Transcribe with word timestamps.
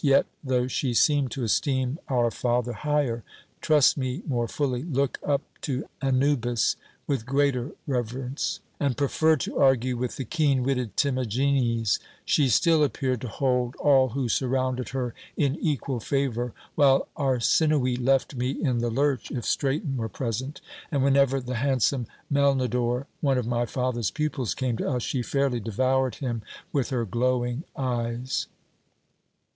Yet, 0.03 0.25
though 0.43 0.65
she 0.65 0.95
seemed 0.95 1.29
to 1.33 1.43
esteem 1.43 1.99
our 2.07 2.31
father 2.31 2.73
higher, 2.73 3.23
trust 3.61 3.99
me 3.99 4.23
more 4.27 4.47
fully, 4.47 4.81
look 4.81 5.19
up 5.23 5.43
to 5.61 5.85
Anubis 6.01 6.75
with 7.05 7.27
greater 7.27 7.73
reverence, 7.85 8.61
and 8.79 8.97
prefer 8.97 9.35
to 9.35 9.59
argue 9.59 9.95
with 9.95 10.15
the 10.17 10.25
keen 10.25 10.63
witted 10.63 10.97
Timagenes, 10.97 11.99
she 12.25 12.49
still 12.49 12.83
appeared 12.83 13.21
to 13.21 13.27
hold 13.27 13.75
all 13.75 14.09
who 14.09 14.27
surrounded 14.27 14.89
her 14.89 15.13
in 15.37 15.55
equal 15.61 15.99
favour, 15.99 16.51
while 16.73 17.07
Arsinoë 17.15 18.03
left 18.03 18.33
me 18.33 18.49
in 18.59 18.79
the 18.79 18.89
lurch 18.89 19.29
if 19.29 19.45
Straton 19.45 19.97
were 19.97 20.09
present, 20.09 20.61
and 20.89 21.03
whenever 21.03 21.39
the 21.39 21.57
handsome 21.57 22.07
Melnodor, 22.33 23.05
one 23.19 23.37
of 23.37 23.45
my 23.45 23.67
father's 23.67 24.09
pupils, 24.09 24.55
came 24.55 24.77
to 24.77 24.89
us, 24.89 25.03
she 25.03 25.21
fairly 25.21 25.59
devoured 25.59 26.15
him 26.15 26.41
with 26.73 26.89
her 26.89 27.05
glowing 27.05 27.63
eyes. 27.77 28.47